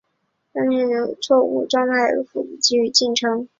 [0.51, 3.47] 当前进程中的错误状态可能被复制给子进程。